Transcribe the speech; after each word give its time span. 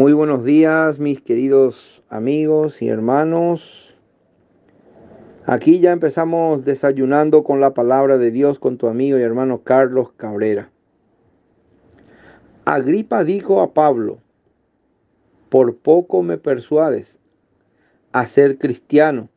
Muy 0.00 0.14
buenos 0.14 0.46
días, 0.46 0.98
mis 0.98 1.20
queridos 1.20 2.02
amigos 2.08 2.80
y 2.80 2.88
hermanos. 2.88 3.94
Aquí 5.44 5.78
ya 5.78 5.92
empezamos 5.92 6.64
desayunando 6.64 7.44
con 7.44 7.60
la 7.60 7.74
palabra 7.74 8.16
de 8.16 8.30
Dios 8.30 8.58
con 8.58 8.78
tu 8.78 8.86
amigo 8.86 9.18
y 9.18 9.22
hermano 9.22 9.62
Carlos 9.62 10.12
Cabrera. 10.16 10.70
Agripa 12.64 13.24
dijo 13.24 13.60
a 13.60 13.74
Pablo, 13.74 14.20
por 15.50 15.76
poco 15.76 16.22
me 16.22 16.38
persuades 16.38 17.18
a 18.12 18.24
ser 18.24 18.56
cristiano. 18.56 19.28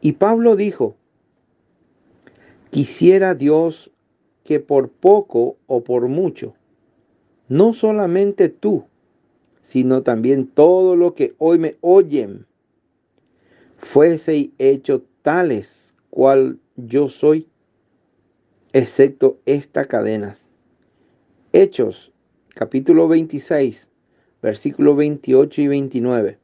Y 0.00 0.12
Pablo 0.12 0.56
dijo, 0.56 0.96
quisiera 2.70 3.34
Dios 3.34 3.90
que 4.42 4.58
por 4.58 4.88
poco 4.88 5.58
o 5.66 5.84
por 5.84 6.08
mucho, 6.08 6.54
no 7.48 7.74
solamente 7.74 8.48
tú, 8.48 8.86
sino 9.68 10.02
también 10.02 10.46
todo 10.46 10.96
lo 10.96 11.14
que 11.14 11.34
hoy 11.36 11.58
me 11.58 11.76
oyen, 11.82 12.46
fuese 13.76 14.50
hecho 14.56 15.04
tales 15.20 15.92
cual 16.08 16.58
yo 16.76 17.10
soy, 17.10 17.46
excepto 18.72 19.38
estas 19.44 19.86
cadenas. 19.86 20.40
Hechos, 21.52 22.12
capítulo 22.54 23.08
26, 23.08 23.90
versículos 24.40 24.96
28 24.96 25.60
y 25.60 25.68
29. 25.68 26.38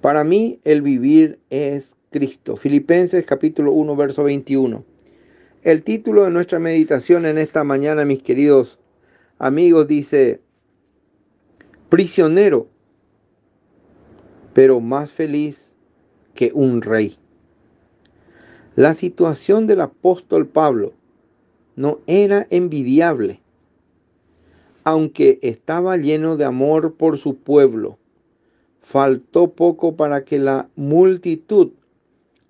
Para 0.00 0.22
mí 0.22 0.60
el 0.62 0.82
vivir 0.82 1.40
es 1.50 1.96
Cristo. 2.10 2.56
Filipenses 2.56 3.26
capítulo 3.26 3.72
1, 3.72 3.96
verso 3.96 4.22
21. 4.22 4.84
El 5.64 5.82
título 5.82 6.22
de 6.22 6.30
nuestra 6.30 6.60
meditación 6.60 7.26
en 7.26 7.38
esta 7.38 7.64
mañana, 7.64 8.04
mis 8.04 8.22
queridos 8.22 8.78
amigos, 9.40 9.88
dice, 9.88 10.40
prisionero, 11.92 12.68
pero 14.54 14.80
más 14.80 15.12
feliz 15.12 15.74
que 16.32 16.50
un 16.54 16.80
rey. 16.80 17.18
La 18.76 18.94
situación 18.94 19.66
del 19.66 19.82
apóstol 19.82 20.46
Pablo 20.46 20.94
no 21.76 21.98
era 22.06 22.46
envidiable, 22.48 23.42
aunque 24.84 25.38
estaba 25.42 25.98
lleno 25.98 26.38
de 26.38 26.46
amor 26.46 26.94
por 26.94 27.18
su 27.18 27.36
pueblo. 27.36 27.98
Faltó 28.80 29.50
poco 29.52 29.94
para 29.94 30.24
que 30.24 30.38
la 30.38 30.70
multitud 30.76 31.72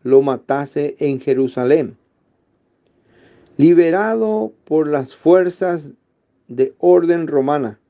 lo 0.05 0.23
matase 0.23 0.95
en 1.01 1.19
Jerusalén. 1.19 1.97
Liberado 3.57 4.53
por 4.65 4.87
las 4.87 5.17
fuerzas 5.17 5.91
de 6.47 6.77
orden 6.79 7.27
romana, 7.27 7.81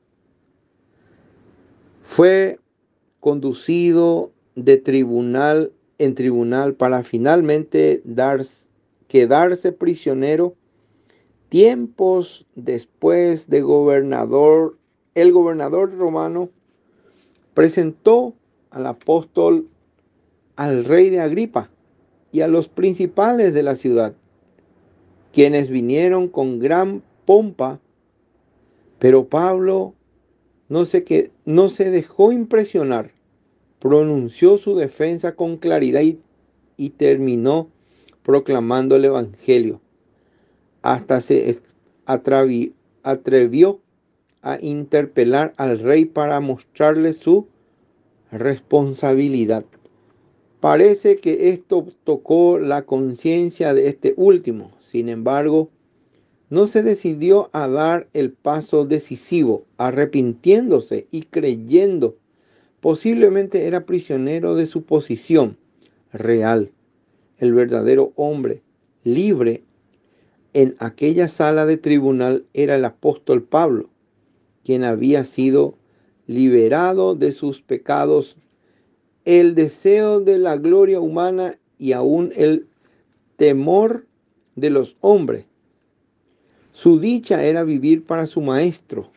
fue 2.03 2.59
conducido 3.19 4.31
de 4.55 4.77
tribunal 4.77 5.71
en 5.97 6.15
tribunal 6.15 6.75
para 6.75 7.03
finalmente 7.03 8.01
dar, 8.03 8.45
quedarse 9.07 9.71
prisionero. 9.71 10.53
Tiempos 11.49 12.45
después 12.55 13.47
de 13.47 13.61
gobernador, 13.61 14.77
el 15.15 15.31
gobernador 15.31 15.95
romano 15.95 16.49
presentó 17.53 18.33
al 18.71 18.87
apóstol 18.87 19.67
al 20.55 20.85
rey 20.85 21.09
de 21.09 21.19
Agripa 21.19 21.69
y 22.31 22.41
a 22.41 22.47
los 22.47 22.67
principales 22.67 23.53
de 23.53 23.63
la 23.63 23.75
ciudad, 23.75 24.13
quienes 25.31 25.69
vinieron 25.69 26.27
con 26.27 26.59
gran 26.59 27.03
pompa, 27.25 27.79
pero 28.99 29.27
Pablo 29.27 29.93
no 30.69 30.85
se, 30.85 31.03
que, 31.03 31.31
no 31.45 31.69
se 31.69 31.91
dejó 31.91 32.31
impresionar, 32.31 33.11
pronunció 33.79 34.57
su 34.57 34.75
defensa 34.75 35.35
con 35.35 35.57
claridad 35.57 36.01
y, 36.01 36.19
y 36.77 36.91
terminó 36.91 37.69
proclamando 38.23 38.95
el 38.95 39.05
Evangelio. 39.05 39.81
Hasta 40.81 41.21
se 41.21 41.59
atrevió 42.05 43.79
a 44.41 44.57
interpelar 44.61 45.53
al 45.57 45.79
rey 45.79 46.05
para 46.05 46.39
mostrarle 46.39 47.13
su 47.13 47.47
responsabilidad. 48.31 49.65
Parece 50.59 51.17
que 51.17 51.49
esto 51.49 51.85
tocó 52.03 52.57
la 52.57 52.83
conciencia 52.83 53.73
de 53.73 53.87
este 53.87 54.13
último. 54.17 54.71
Sin 54.91 55.09
embargo, 55.09 55.69
no 56.53 56.67
se 56.67 56.83
decidió 56.83 57.49
a 57.51 57.67
dar 57.67 58.09
el 58.13 58.31
paso 58.31 58.85
decisivo, 58.85 59.65
arrepintiéndose 59.77 61.07
y 61.09 61.23
creyendo. 61.23 62.15
Posiblemente 62.79 63.65
era 63.65 63.87
prisionero 63.87 64.55
de 64.55 64.67
su 64.67 64.83
posición 64.83 65.57
real. 66.11 66.69
El 67.39 67.55
verdadero 67.55 68.13
hombre, 68.17 68.61
libre 69.03 69.63
en 70.53 70.75
aquella 70.77 71.27
sala 71.27 71.65
de 71.65 71.77
tribunal, 71.77 72.45
era 72.53 72.75
el 72.75 72.85
apóstol 72.85 73.41
Pablo, 73.41 73.89
quien 74.63 74.83
había 74.83 75.25
sido 75.25 75.73
liberado 76.27 77.15
de 77.15 77.31
sus 77.31 77.63
pecados, 77.63 78.37
el 79.25 79.55
deseo 79.55 80.19
de 80.19 80.37
la 80.37 80.57
gloria 80.57 80.99
humana 80.99 81.57
y 81.79 81.93
aún 81.93 82.31
el 82.35 82.67
temor 83.37 84.05
de 84.55 84.69
los 84.69 84.95
hombres 85.01 85.45
su 86.73 86.99
dicha 86.99 87.43
era 87.43 87.63
vivir 87.63 88.03
para 88.03 88.25
su 88.25 88.41
Maestro, 88.41 89.11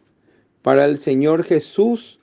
para 0.62 0.84
el 0.84 0.99
Señor 0.99 1.43
Jesús, 1.43 2.21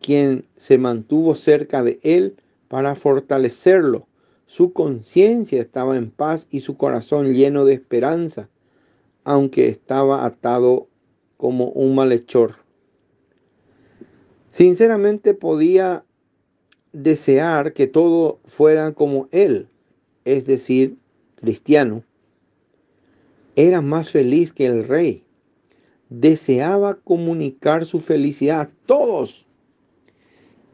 quien 0.00 0.46
se 0.56 0.78
mantuvo 0.78 1.34
cerca 1.34 1.82
de 1.82 2.00
él 2.02 2.36
para 2.68 2.94
fortalecerlo. 2.94 4.06
Su 4.46 4.72
conciencia 4.72 5.60
estaba 5.60 5.96
en 5.96 6.10
paz 6.10 6.46
y 6.50 6.60
su 6.60 6.76
corazón 6.76 7.34
lleno 7.34 7.66
de 7.66 7.74
esperanza, 7.74 8.48
aunque 9.22 9.68
estaba 9.68 10.24
atado 10.24 10.88
como 11.36 11.66
un 11.68 11.94
malhechor. 11.94 12.56
Sinceramente 14.50 15.34
podía 15.34 16.04
desear 16.92 17.74
que 17.74 17.86
todo 17.86 18.40
fuera 18.46 18.92
como 18.92 19.28
él, 19.30 19.68
es 20.24 20.46
decir, 20.46 20.96
cristiano, 21.36 22.02
era 23.56 23.80
más 23.80 24.10
feliz 24.10 24.52
que 24.52 24.66
el 24.66 24.86
rey. 24.86 25.24
Deseaba 26.08 26.94
comunicar 26.94 27.86
su 27.86 28.00
felicidad 28.00 28.60
a 28.60 28.70
todos 28.86 29.46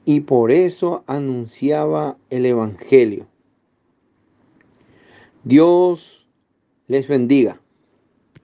y 0.05 0.21
por 0.21 0.51
eso 0.53 1.05
anunciaba 1.07 2.17
el 2.31 2.47
Evangelio. 2.47 3.27
Dios 5.45 6.27
les 6.87 7.09
bendiga. 7.09 7.61